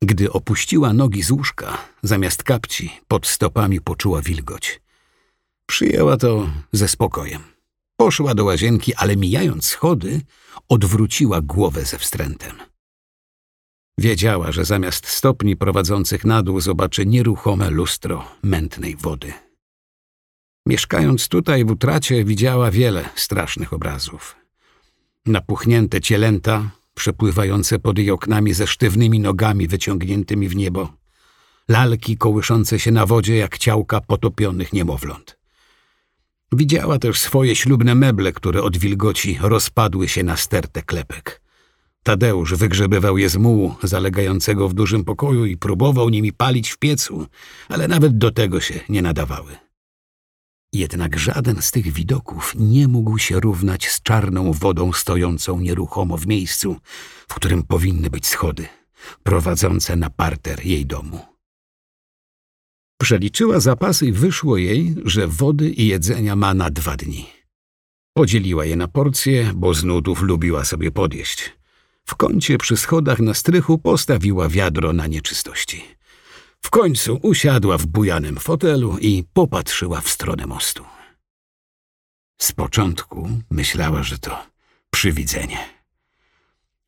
Gdy 0.03 0.33
opuściła 0.33 0.93
nogi 0.93 1.23
z 1.23 1.31
łóżka, 1.31 1.79
zamiast 2.03 2.43
kapci, 2.43 2.91
pod 3.09 3.27
stopami 3.27 3.81
poczuła 3.81 4.23
wilgoć. 4.23 4.81
Przyjęła 5.71 6.17
to 6.17 6.51
ze 6.73 6.89
spokojem. 6.89 7.43
Poszła 7.97 8.35
do 8.35 8.45
łazienki, 8.45 8.95
ale 8.95 9.17
mijając 9.17 9.65
schody, 9.65 10.21
odwróciła 10.69 11.41
głowę 11.41 11.85
ze 11.85 11.99
wstrętem. 11.99 12.57
Wiedziała, 13.99 14.53
że 14.53 14.65
zamiast 14.65 15.07
stopni 15.07 15.57
prowadzących 15.57 16.25
na 16.25 16.43
dół 16.43 16.61
zobaczy 16.61 17.07
nieruchome 17.07 17.71
lustro 17.71 18.25
mętnej 18.43 18.97
wody. 18.97 19.33
Mieszkając 20.67 21.29
tutaj 21.29 21.65
w 21.65 21.71
utracie 21.71 22.25
widziała 22.25 22.71
wiele 22.71 23.09
strasznych 23.15 23.73
obrazów. 23.73 24.37
Napuchnięte 25.27 26.01
cielęta, 26.01 26.71
przepływające 26.95 27.79
pod 27.79 27.99
jej 27.99 28.11
oknami 28.11 28.55
ze 28.55 28.67
sztywnymi 28.67 29.21
nogami 29.21 29.69
wyciągniętymi 29.69 30.49
w 30.49 30.57
niebo, 30.57 30.93
lalki 31.69 32.17
kołyszące 32.17 32.79
się 32.79 32.91
na 32.91 33.07
wodzie 33.07 33.37
jak 33.37 33.59
ciałka 33.59 34.01
potopionych 34.01 34.73
niemowląt. 34.73 35.40
Widziała 36.53 36.99
też 36.99 37.21
swoje 37.21 37.57
ślubne 37.57 37.95
meble, 37.95 38.33
które 38.33 38.63
od 38.63 38.77
wilgoci 38.77 39.39
rozpadły 39.41 40.09
się 40.09 40.23
na 40.23 40.37
stertę 40.37 40.83
klepek. 40.83 41.41
Tadeusz 42.03 42.55
wygrzebywał 42.55 43.19
je 43.19 43.29
z 43.29 43.37
mułu 43.37 43.75
zalegającego 43.83 44.69
w 44.69 44.75
dużym 44.75 45.05
pokoju 45.05 45.45
i 45.47 45.57
próbował 45.57 46.09
nimi 46.09 46.33
palić 46.33 46.71
w 46.71 46.79
piecu, 46.79 47.27
ale 47.69 47.89
nawet 47.89 48.19
do 48.19 48.31
tego 48.31 48.61
się 48.61 48.81
nie 48.89 49.03
nadawały. 49.03 49.57
Jednak 50.73 51.19
żaden 51.19 51.63
z 51.63 51.71
tych 51.71 51.93
widoków 51.93 52.55
nie 52.59 52.89
mógł 52.89 53.19
się 53.19 53.41
równać 53.41 53.89
z 53.89 54.03
czarną 54.03 54.53
wodą 54.53 54.93
stojącą 54.93 55.61
nieruchomo 55.61 56.17
w 56.17 56.27
miejscu, 56.27 56.77
w 57.29 57.35
którym 57.35 57.63
powinny 57.63 58.11
być 58.11 58.27
schody, 58.27 58.67
prowadzące 59.23 59.97
na 59.97 60.11
parter 60.11 60.67
jej 60.67 60.87
domu. 60.87 61.30
Przeliczyła 63.01 63.61
zapasy 63.61 64.07
i 64.07 64.13
wyszło 64.13 64.57
jej, 64.57 64.95
że 65.05 65.27
wody 65.27 65.71
i 65.71 65.87
jedzenia 65.87 66.37
ma 66.37 66.55
na 66.55 66.71
dwa 66.71 66.97
dni. 66.97 67.27
Podzieliła 68.13 68.65
je 68.65 68.77
na 68.77 68.89
porcje, 68.89 69.53
bo 69.55 69.75
z 69.75 69.85
nudów 69.85 70.23
lubiła 70.23 70.65
sobie 70.65 70.91
podjeść. 70.91 71.53
W 72.07 72.15
kącie 72.15 72.59
przy 72.59 72.77
schodach 72.77 73.21
na 73.21 73.35
strychu 73.35 73.79
postawiła 73.79 74.49
wiadro 74.49 74.93
na 74.93 75.07
nieczystości. 75.07 75.85
W 76.63 76.71
końcu 76.71 77.19
usiadła 77.23 77.79
w 77.79 77.87
bujanym 77.87 78.37
fotelu 78.37 78.99
i 78.99 79.25
popatrzyła 79.33 80.01
w 80.01 80.09
stronę 80.09 80.47
mostu. 80.47 80.85
Z 82.39 82.53
początku 82.53 83.31
myślała, 83.51 84.03
że 84.03 84.19
to 84.19 84.47
przywidzenie. 84.91 85.59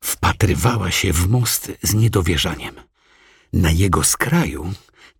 Wpatrywała 0.03 0.91
się 0.91 1.13
w 1.13 1.29
most 1.29 1.71
z 1.81 1.93
niedowierzaniem. 1.93 2.75
Na 3.53 3.71
jego 3.71 4.03
skraju 4.03 4.73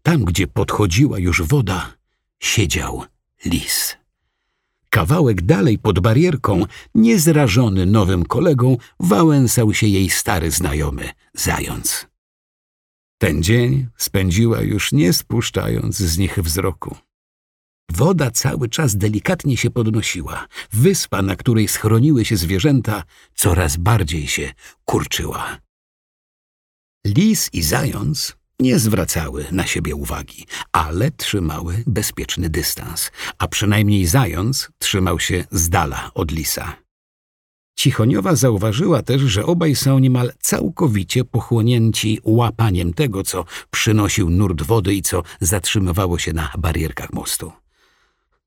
tam, 0.04 0.26
gdzie 0.26 0.48
podchodziła 0.48 1.20
już 1.20 1.42
woda, 1.42 1.94
siedział 2.40 3.04
lis. 3.46 3.98
Kawałek 4.90 5.42
dalej 5.42 5.80
pod 5.80 6.00
barierką, 6.00 6.66
niezrażony 6.96 7.86
nowym 7.86 8.26
kolegą, 8.26 8.78
wałęsał 9.00 9.74
się 9.74 9.88
jej 9.88 10.10
stary 10.10 10.52
znajomy, 10.52 11.10
zając. 11.34 12.08
Ten 13.18 13.44
dzień 13.44 13.88
spędziła 13.98 14.62
już 14.62 14.92
nie 14.92 15.14
spuszczając 15.14 15.98
z 15.98 16.18
nich 16.18 16.40
wzroku. 16.40 16.96
Woda 17.92 18.32
cały 18.32 18.70
czas 18.70 18.98
delikatnie 18.98 19.58
się 19.58 19.70
podnosiła. 19.70 20.48
Wyspa, 20.72 21.22
na 21.22 21.36
której 21.36 21.68
schroniły 21.68 22.26
się 22.26 22.38
zwierzęta, 22.38 23.04
coraz 23.36 23.78
bardziej 23.78 24.28
się 24.28 24.54
kurczyła. 24.86 25.58
Lis 27.06 27.50
i 27.54 27.62
zając 27.62 28.38
nie 28.60 28.80
zwracały 28.80 29.46
na 29.52 29.66
siebie 29.68 29.96
uwagi, 29.96 30.46
ale 30.72 31.12
trzymały 31.12 31.84
bezpieczny 31.88 32.50
dystans, 32.50 33.12
a 33.38 33.48
przynajmniej 33.48 34.06
zając 34.06 34.70
trzymał 34.80 35.20
się 35.20 35.46
z 35.52 35.70
dala 35.70 36.12
od 36.14 36.32
lisa. 36.32 36.84
Cichoniowa 37.76 38.36
zauważyła 38.36 39.02
też, 39.02 39.22
że 39.22 39.46
obaj 39.46 39.76
są 39.76 40.00
niemal 40.00 40.34
całkowicie 40.42 41.26
pochłonięci 41.26 42.20
łapaniem 42.24 42.94
tego, 42.94 43.24
co 43.24 43.46
przynosił 43.72 44.30
nurt 44.30 44.62
wody 44.62 44.96
i 44.96 45.02
co 45.02 45.24
zatrzymywało 45.42 46.20
się 46.20 46.34
na 46.34 46.52
barierkach 46.58 47.14
mostu. 47.14 47.52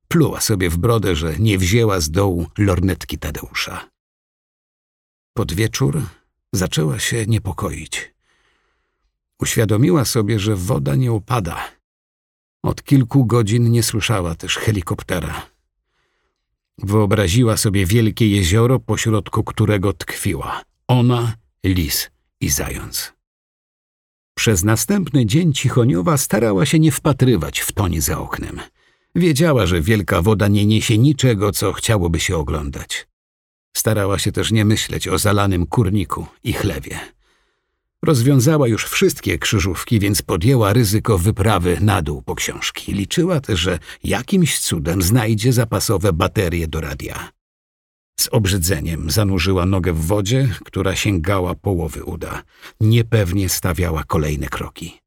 Pluła 0.08 0.40
sobie 0.40 0.70
w 0.70 0.76
brodę, 0.78 1.16
że 1.16 1.38
nie 1.38 1.58
wzięła 1.58 2.00
z 2.00 2.10
dołu 2.10 2.46
lornetki 2.58 3.18
Tadeusza. 3.18 3.88
Pod 5.34 5.52
wieczór 5.52 6.02
zaczęła 6.52 6.98
się 6.98 7.26
niepokoić. 7.26 8.15
Uświadomiła 9.40 10.04
sobie, 10.04 10.38
że 10.38 10.56
woda 10.56 10.94
nie 10.94 11.12
opada. 11.12 11.68
Od 12.62 12.82
kilku 12.82 13.26
godzin 13.26 13.70
nie 13.70 13.82
słyszała 13.82 14.34
też 14.34 14.56
helikoptera. 14.56 15.46
Wyobraziła 16.78 17.56
sobie 17.56 17.86
wielkie 17.86 18.28
jezioro, 18.28 18.78
pośrodku 18.78 19.44
którego 19.44 19.92
tkwiła 19.92 20.62
ona, 20.88 21.36
lis 21.64 22.10
i 22.40 22.48
zając. 22.48 23.12
Przez 24.34 24.64
następny 24.64 25.26
dzień 25.26 25.52
Cichoniowa 25.52 26.16
starała 26.16 26.66
się 26.66 26.78
nie 26.78 26.92
wpatrywać 26.92 27.60
w 27.60 27.72
tonie 27.72 28.02
za 28.02 28.18
oknem. 28.18 28.60
Wiedziała, 29.14 29.66
że 29.66 29.80
wielka 29.80 30.22
woda 30.22 30.48
nie 30.48 30.66
niesie 30.66 30.98
niczego, 30.98 31.52
co 31.52 31.72
chciałoby 31.72 32.20
się 32.20 32.36
oglądać. 32.36 33.08
Starała 33.76 34.18
się 34.18 34.32
też 34.32 34.52
nie 34.52 34.64
myśleć 34.64 35.08
o 35.08 35.18
zalanym 35.18 35.66
kurniku 35.66 36.26
i 36.44 36.52
chlewie. 36.52 37.15
Rozwiązała 38.06 38.68
już 38.68 38.84
wszystkie 38.84 39.38
krzyżówki, 39.38 40.00
więc 40.00 40.22
podjęła 40.22 40.72
ryzyko 40.72 41.18
wyprawy 41.18 41.78
na 41.80 42.02
dół 42.02 42.22
po 42.22 42.34
książki. 42.34 42.92
Liczyła 42.92 43.40
też, 43.40 43.60
że 43.60 43.78
jakimś 44.04 44.58
cudem 44.58 45.02
znajdzie 45.02 45.52
zapasowe 45.52 46.12
baterie 46.12 46.68
do 46.68 46.80
radia. 46.80 47.30
Z 48.20 48.28
obrzydzeniem 48.28 49.10
zanurzyła 49.10 49.66
nogę 49.66 49.92
w 49.92 50.06
wodzie, 50.06 50.48
która 50.64 50.96
sięgała 50.96 51.54
połowy 51.54 52.04
uda. 52.04 52.42
Niepewnie 52.80 53.48
stawiała 53.48 54.04
kolejne 54.04 54.48
kroki. 54.48 55.00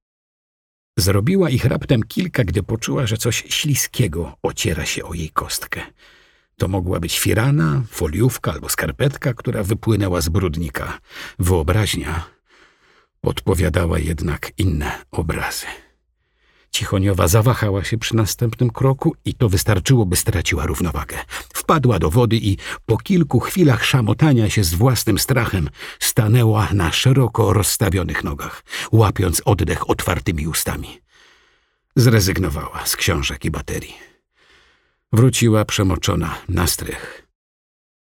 Zrobiła 0.98 1.50
ich 1.50 1.66
raptem 1.66 2.04
kilka, 2.04 2.44
gdy 2.44 2.64
poczuła, 2.64 3.08
że 3.08 3.18
coś 3.18 3.44
śliskiego 3.50 4.36
ociera 4.44 4.86
się 4.86 5.04
o 5.04 5.14
jej 5.14 5.30
kostkę. 5.30 5.82
To 6.58 6.68
mogła 6.68 7.00
być 7.00 7.20
firana, 7.20 7.82
foliówka 7.92 8.52
albo 8.52 8.70
skarpetka, 8.70 9.34
która 9.34 9.64
wypłynęła 9.64 10.22
z 10.22 10.30
brudnika. 10.30 11.00
Wyobraźnia 11.40 12.39
podpowiadała 13.22 14.00
jednak 14.00 14.52
inne 14.58 14.92
obrazy. 15.12 15.66
Cichoniowa 16.72 17.28
zawahała 17.28 17.84
się 17.84 17.98
przy 17.98 18.16
następnym 18.16 18.70
kroku 18.70 19.16
i 19.26 19.34
to 19.34 19.50
wystarczyło, 19.50 20.06
by 20.06 20.16
straciła 20.16 20.66
równowagę. 20.66 21.18
Wpadła 21.54 22.00
do 22.00 22.10
wody 22.10 22.36
i 22.36 22.58
po 22.86 22.98
kilku 22.98 23.40
chwilach 23.40 23.86
szamotania 23.86 24.50
się 24.50 24.64
z 24.64 24.74
własnym 24.74 25.20
strachem 25.20 25.70
stanęła 26.00 26.68
na 26.74 26.92
szeroko 26.92 27.54
rozstawionych 27.54 28.24
nogach, 28.24 28.64
łapiąc 28.92 29.42
oddech 29.46 29.90
otwartymi 29.90 30.48
ustami. 30.48 31.02
Zrezygnowała 31.96 32.86
z 32.86 32.96
książek 32.96 33.46
i 33.46 33.52
baterii. 33.52 33.96
Wróciła 35.14 35.66
przemoczona 35.66 36.36
na 36.50 36.68
strych. 36.68 37.29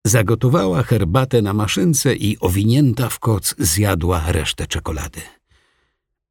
Zagotowała 0.05 0.83
herbatę 0.83 1.41
na 1.41 1.53
maszynce 1.53 2.15
i 2.15 2.39
owinięta 2.39 3.09
w 3.09 3.19
koc 3.19 3.55
zjadła 3.57 4.31
resztę 4.31 4.67
czekolady. 4.67 5.21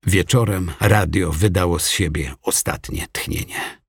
Wieczorem 0.06 0.70
radio 0.80 1.32
wydało 1.32 1.78
z 1.78 1.88
siebie 1.88 2.34
ostatnie 2.42 3.06
tchnienie. 3.12 3.80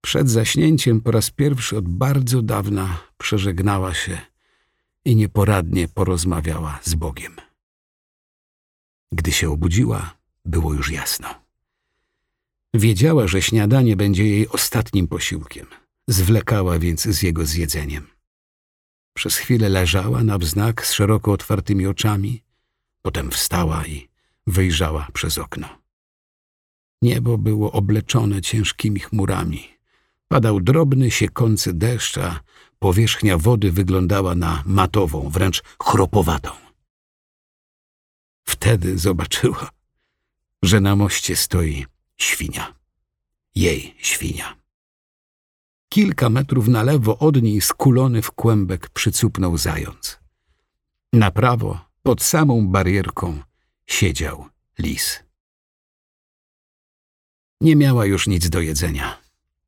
Przed 0.00 0.30
zaśnięciem 0.30 1.00
po 1.00 1.10
raz 1.10 1.30
pierwszy 1.30 1.76
od 1.76 1.88
bardzo 1.88 2.42
dawna 2.42 3.00
przeżegnała 3.18 3.94
się 3.94 4.18
i 5.04 5.16
nieporadnie 5.16 5.88
porozmawiała 5.88 6.80
z 6.82 6.94
Bogiem. 6.94 7.36
Gdy 9.12 9.32
się 9.32 9.50
obudziła, 9.50 10.16
było 10.44 10.74
już 10.74 10.90
jasno. 10.90 11.28
Wiedziała, 12.74 13.26
że 13.28 13.42
śniadanie 13.42 13.96
będzie 13.96 14.24
jej 14.24 14.48
ostatnim 14.48 15.08
posiłkiem. 15.08 15.66
Zwlekała 16.08 16.78
więc 16.78 17.02
z 17.02 17.22
jego 17.22 17.46
zjedzeniem. 17.46 18.13
Przez 19.14 19.36
chwilę 19.36 19.68
leżała 19.68 20.24
na 20.24 20.38
wznak 20.38 20.86
z 20.86 20.92
szeroko 20.92 21.32
otwartymi 21.32 21.86
oczami, 21.86 22.42
potem 23.02 23.30
wstała 23.30 23.86
i 23.86 24.08
wyjrzała 24.46 25.08
przez 25.12 25.38
okno. 25.38 25.68
Niebo 27.02 27.38
było 27.38 27.72
obleczone 27.72 28.42
ciężkimi 28.42 29.00
chmurami. 29.00 29.68
Padał 30.28 30.60
drobny, 30.60 31.10
siekący 31.10 31.74
deszcz, 31.74 32.18
a 32.18 32.40
powierzchnia 32.78 33.38
wody 33.38 33.72
wyglądała 33.72 34.34
na 34.34 34.62
matową, 34.66 35.28
wręcz 35.30 35.62
chropowatą. 35.82 36.50
Wtedy 38.44 38.98
zobaczyła, 38.98 39.70
że 40.62 40.80
na 40.80 40.96
moście 40.96 41.36
stoi 41.36 41.86
świnia. 42.16 42.74
Jej 43.54 43.94
świnia. 43.98 44.63
Kilka 45.94 46.30
metrów 46.30 46.68
na 46.68 46.82
lewo 46.82 47.18
od 47.18 47.42
niej 47.42 47.60
skulony 47.60 48.22
w 48.22 48.30
kłębek 48.32 48.88
przycupnął 48.88 49.58
zając. 49.58 50.18
Na 51.12 51.30
prawo, 51.30 51.80
pod 52.02 52.22
samą 52.22 52.68
barierką, 52.68 53.38
siedział 53.86 54.46
lis. 54.78 55.22
Nie 57.60 57.76
miała 57.76 58.06
już 58.06 58.26
nic 58.26 58.48
do 58.48 58.60
jedzenia. 58.60 59.18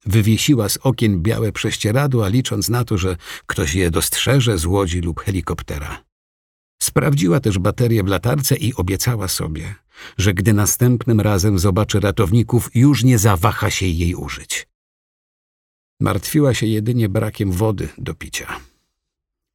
Wywiesiła 0.07 0.69
z 0.69 0.77
okien 0.77 1.23
białe 1.23 1.53
prześcieradła, 1.53 2.29
licząc 2.29 2.69
na 2.69 2.85
to, 2.85 2.99
że 2.99 3.17
ktoś 3.47 3.75
je 3.75 3.91
dostrzeże 3.91 4.59
z 4.59 4.67
łodzi 4.67 5.01
lub 5.01 5.21
helikoptera. 5.21 6.05
Sprawdziła 6.83 7.41
też 7.41 7.59
baterię 7.59 8.03
w 8.03 8.07
latarce 8.07 8.57
i 8.57 8.75
obiecała 8.75 9.29
sobie, 9.29 9.75
że 10.19 10.35
gdy 10.35 10.53
następnym 10.53 11.21
razem 11.21 11.59
zobaczy 11.59 12.01
ratowników, 12.01 12.71
już 12.75 13.05
nie 13.05 13.19
zawaha 13.19 13.71
się 13.71 13.87
jej 13.87 14.15
użyć. 14.15 14.67
Martwiła 16.01 16.55
się 16.55 16.67
jedynie 16.67 17.09
brakiem 17.09 17.53
wody 17.53 17.89
do 17.99 18.15
picia. 18.15 18.61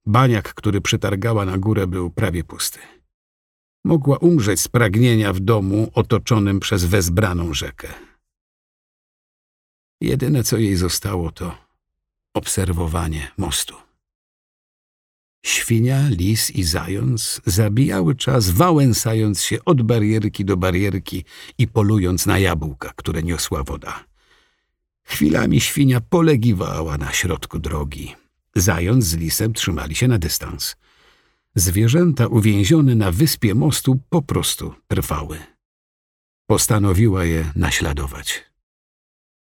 Baniak, 0.06 0.54
który 0.54 0.82
przytargała 0.82 1.46
na 1.46 1.58
górę, 1.58 1.88
był 1.88 2.10
prawie 2.10 2.44
pusty. 2.44 2.80
Mogła 3.86 4.18
umrzeć 4.18 4.60
z 4.60 4.68
pragnienia 4.68 5.34
w 5.34 5.40
domu 5.40 5.92
otoczonym 5.94 6.60
przez 6.60 6.86
wezbraną 6.86 7.54
rzekę. 7.54 7.88
Jedyne, 10.02 10.44
co 10.44 10.58
jej 10.58 10.76
zostało, 10.76 11.32
to 11.32 11.58
obserwowanie 12.34 13.32
mostu. 13.38 13.76
Świnia, 15.46 16.10
lis 16.10 16.52
i 16.52 16.64
zając 16.64 17.42
zabijały 17.46 18.16
czas, 18.16 18.50
wałęsając 18.50 19.42
się 19.42 19.66
od 19.66 19.82
barierki 19.82 20.46
do 20.46 20.58
barierki 20.58 21.26
i 21.58 21.68
polując 21.68 22.26
na 22.26 22.40
jabłka, 22.40 22.94
które 22.96 23.24
niosła 23.24 23.64
woda. 23.64 24.11
Chwilami 25.12 25.62
świnia 25.62 26.02
polegiwała 26.02 26.98
na 26.98 27.14
środku 27.14 27.60
drogi. 27.60 28.16
Zając 28.56 29.06
z 29.06 29.16
lisem 29.16 29.54
trzymali 29.54 29.96
się 29.96 30.08
na 30.08 30.18
dystans. 30.18 30.76
Zwierzęta 31.56 32.28
uwięzione 32.28 32.96
na 32.96 33.12
wyspie 33.12 33.56
mostu 33.56 34.00
po 34.10 34.22
prostu 34.22 34.74
trwały. 34.88 35.38
Postanowiła 36.48 37.26
je 37.26 37.52
naśladować. 37.56 38.44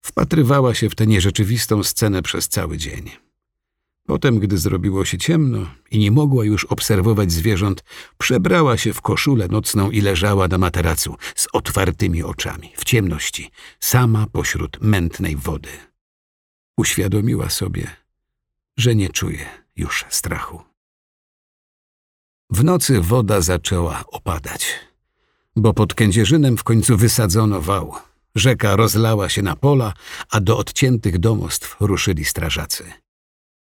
Wpatrywała 0.04 0.74
się 0.74 0.90
w 0.90 0.94
tę 0.94 1.06
nierzeczywistą 1.06 1.82
scenę 1.82 2.22
przez 2.22 2.48
cały 2.48 2.78
dzień. 2.78 3.10
Potem, 4.06 4.38
gdy 4.38 4.58
zrobiło 4.58 5.04
się 5.04 5.18
ciemno 5.18 5.66
i 5.90 5.98
nie 5.98 6.10
mogła 6.10 6.44
już 6.44 6.64
obserwować 6.64 7.32
zwierząt, 7.32 7.84
przebrała 8.18 8.76
się 8.76 8.92
w 8.92 9.00
koszulę 9.00 9.48
nocną 9.48 9.90
i 9.90 10.00
leżała 10.00 10.48
na 10.48 10.58
materacu 10.58 11.16
z 11.34 11.46
otwartymi 11.52 12.22
oczami, 12.22 12.72
w 12.76 12.84
ciemności, 12.84 13.50
sama 13.80 14.26
pośród 14.32 14.78
mętnej 14.80 15.36
wody. 15.36 15.70
Uświadomiła 16.76 17.50
sobie, 17.50 17.96
że 18.76 18.94
nie 18.94 19.08
czuje 19.08 19.46
już 19.76 20.04
strachu. 20.08 20.62
W 22.50 22.64
nocy 22.64 23.00
woda 23.00 23.40
zaczęła 23.40 24.04
opadać, 24.06 24.66
bo 25.56 25.74
pod 25.74 25.94
Kędzierzynem 25.94 26.56
w 26.56 26.64
końcu 26.64 26.96
wysadzono 26.96 27.60
wał. 27.60 27.94
Rzeka 28.34 28.76
rozlała 28.76 29.28
się 29.28 29.42
na 29.42 29.56
pola, 29.56 29.92
a 30.30 30.40
do 30.40 30.58
odciętych 30.58 31.18
domostw 31.18 31.76
ruszyli 31.80 32.24
strażacy. 32.24 33.03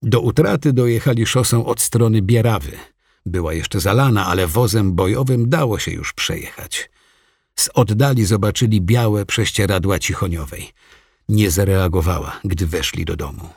Do 0.02 0.22
utraty 0.22 0.74
dojechali 0.74 1.26
szosą 1.26 1.66
od 1.66 1.82
strony 1.82 2.22
Bierawy. 2.22 2.72
Była 3.26 3.54
jeszcze 3.54 3.80
zalana, 3.80 4.26
ale 4.26 4.48
wozem 4.48 4.94
bojowym 4.94 5.50
dało 5.50 5.80
się 5.80 5.92
już 5.92 6.14
przejechać. 6.14 6.90
Z 7.56 7.70
oddali 7.74 8.26
zobaczyli 8.26 8.82
białe 8.82 9.26
prześcieradła 9.26 10.00
cichoniowej. 10.00 10.72
Nie 11.30 11.52
zareagowała, 11.52 12.40
gdy 12.44 12.68
weszli 12.68 13.06
do 13.06 13.16
domu. 13.16 13.50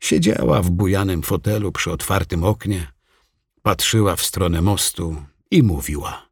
Siedziała 0.00 0.62
w 0.62 0.70
bujanym 0.70 1.22
fotelu 1.22 1.72
przy 1.72 1.92
otwartym 1.92 2.44
oknie, 2.44 2.92
patrzyła 3.62 4.16
w 4.16 4.22
stronę 4.22 4.62
mostu 4.62 5.16
i 5.50 5.62
mówiła. 5.62 6.28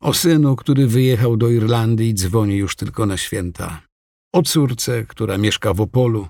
O 0.00 0.14
synu, 0.14 0.56
który 0.56 0.86
wyjechał 0.86 1.36
do 1.36 1.48
Irlandii 1.48 2.14
dzwoni 2.14 2.56
już 2.56 2.76
tylko 2.76 3.06
na 3.06 3.16
święta. 3.16 3.82
O 4.32 4.42
córce, 4.42 5.04
która 5.06 5.38
mieszka 5.38 5.74
w 5.74 5.80
Opolu, 5.80 6.28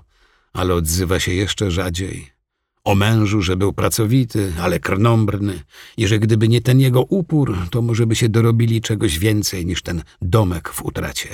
ale 0.53 0.73
odzywa 0.73 1.19
się 1.19 1.33
jeszcze 1.33 1.71
rzadziej. 1.71 2.31
O 2.83 2.95
mężu, 2.95 3.41
że 3.41 3.57
był 3.57 3.73
pracowity, 3.73 4.53
ale 4.59 4.79
krnąbrny 4.79 5.63
i 5.97 6.07
że 6.07 6.19
gdyby 6.19 6.47
nie 6.47 6.61
ten 6.61 6.79
jego 6.79 7.01
upór, 7.01 7.57
to 7.71 7.81
może 7.81 8.07
by 8.07 8.15
się 8.15 8.29
dorobili 8.29 8.81
czegoś 8.81 9.19
więcej 9.19 9.65
niż 9.65 9.81
ten 9.81 10.03
domek 10.21 10.69
w 10.69 10.85
utracie. 10.85 11.29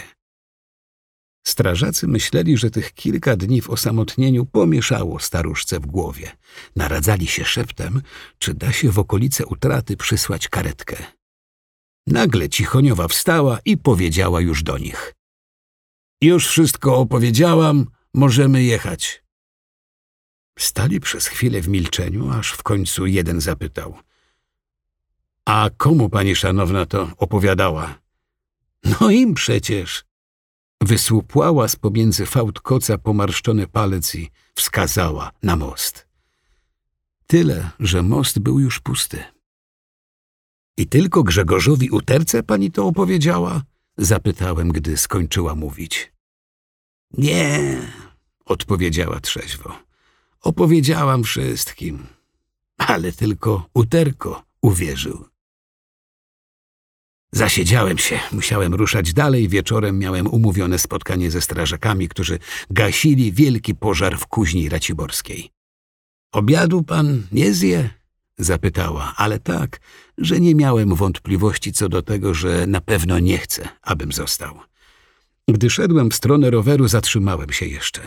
Strażacy 1.47 2.07
myśleli, 2.07 2.57
że 2.57 2.71
tych 2.71 2.93
kilka 2.93 3.35
dni 3.35 3.61
w 3.61 3.69
osamotnieniu 3.69 4.45
pomieszało 4.45 5.19
staruszce 5.19 5.79
w 5.79 5.85
głowie. 5.85 6.31
Naradzali 6.75 7.27
się 7.27 7.45
szeptem, 7.45 8.01
czy 8.37 8.53
da 8.53 8.71
się 8.71 8.91
w 8.91 8.99
okolice 8.99 9.45
utraty 9.45 9.97
przysłać 9.97 10.47
karetkę. 10.47 10.95
Nagle 12.07 12.49
Cichoniowa 12.49 13.07
wstała 13.07 13.59
i 13.65 13.77
powiedziała 13.77 14.41
już 14.41 14.63
do 14.63 14.77
nich. 14.77 15.13
Już 16.21 16.47
wszystko 16.47 16.97
opowiedziałam, 16.97 17.85
możemy 18.15 18.63
jechać. 18.63 19.23
Stali 20.59 20.99
przez 20.99 21.27
chwilę 21.27 21.61
w 21.61 21.67
milczeniu, 21.67 22.31
aż 22.31 22.51
w 22.51 22.63
końcu 22.63 23.05
jeden 23.05 23.41
zapytał. 23.41 23.97
A 25.45 25.69
komu 25.77 26.09
pani 26.09 26.35
szanowna 26.35 26.85
to 26.85 27.11
opowiadała? 27.17 27.99
No 28.83 29.09
im 29.09 29.33
przecież. 29.33 30.05
Wysłupłała 30.81 31.67
z 31.67 31.75
pomiędzy 31.75 32.25
fałd 32.25 32.59
koca 32.59 32.97
pomarszczony 32.97 33.67
palec 33.67 34.15
i 34.15 34.31
wskazała 34.55 35.31
na 35.43 35.55
most. 35.55 36.07
Tyle, 37.27 37.69
że 37.79 38.03
most 38.03 38.39
był 38.39 38.59
już 38.59 38.79
pusty. 38.79 39.23
I 40.77 40.87
tylko 40.87 41.23
Grzegorzowi 41.23 41.89
Uterce 41.89 42.43
pani 42.43 42.71
to 42.71 42.85
opowiedziała? 42.87 43.61
Zapytałem, 43.97 44.69
gdy 44.69 44.97
skończyła 44.97 45.55
mówić. 45.55 46.13
Nie, 47.17 47.81
odpowiedziała 48.45 49.19
trzeźwo. 49.19 49.75
Opowiedziałam 50.41 51.23
wszystkim, 51.23 52.07
ale 52.77 53.11
tylko 53.11 53.69
Uterko 53.73 54.43
uwierzył. 54.61 55.25
Zasiedziałem 57.31 57.97
się, 57.97 58.19
musiałem 58.31 58.73
ruszać 58.73 59.13
dalej. 59.13 59.49
Wieczorem 59.49 59.99
miałem 59.99 60.27
umówione 60.27 60.79
spotkanie 60.79 61.31
ze 61.31 61.41
strażakami, 61.41 62.07
którzy 62.07 62.39
gasili 62.69 63.31
wielki 63.31 63.75
pożar 63.75 64.17
w 64.17 64.27
kuźni 64.27 64.69
raciborskiej. 64.69 65.49
Obiadu 66.31 66.83
pan 66.83 67.23
nie 67.31 67.53
zje? 67.53 67.89
Zapytała, 68.37 69.13
ale 69.17 69.39
tak, 69.39 69.79
że 70.17 70.39
nie 70.39 70.55
miałem 70.55 70.95
wątpliwości 70.95 71.71
co 71.73 71.89
do 71.89 72.01
tego, 72.01 72.33
że 72.33 72.67
na 72.67 72.81
pewno 72.81 73.19
nie 73.19 73.37
chce, 73.37 73.69
abym 73.81 74.11
został. 74.11 74.59
Gdy 75.47 75.69
szedłem 75.69 76.09
w 76.09 76.15
stronę 76.15 76.49
roweru, 76.49 76.87
zatrzymałem 76.87 77.51
się 77.51 77.65
jeszcze. 77.65 78.01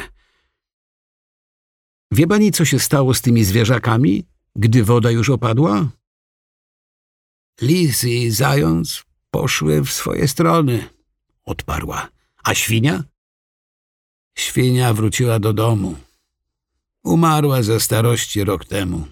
Wie 2.11 2.27
pani, 2.27 2.53
co 2.53 2.64
się 2.64 2.79
stało 2.79 3.14
z 3.14 3.21
tymi 3.21 3.44
zwierzakami, 3.44 4.25
gdy 4.57 4.85
woda 4.85 5.11
już 5.11 5.31
opadła? 5.31 5.88
Lis 7.61 8.05
i 8.05 8.31
zając 8.31 9.05
poszły 9.31 9.83
w 9.83 9.92
swoje 9.92 10.29
strony, 10.29 10.88
odparła. 11.44 12.09
A 12.44 12.55
świnia? 12.55 13.05
Świnia 14.38 14.94
wróciła 14.94 15.38
do 15.38 15.53
domu. 15.53 15.97
Umarła 17.05 17.62
ze 17.62 17.81
starości 17.81 18.44
rok 18.44 18.64
temu. 18.64 19.07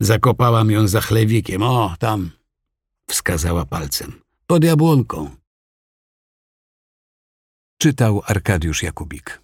Zakopałam 0.00 0.70
ją 0.70 0.88
za 0.88 1.00
chlewikiem. 1.00 1.62
O, 1.62 1.96
tam, 1.98 2.30
wskazała 3.06 3.66
palcem. 3.66 4.22
Pod 4.46 4.64
jabłonką. 4.64 5.30
Czytał 7.78 8.22
Arkadiusz 8.26 8.82
Jakubik. 8.82 9.42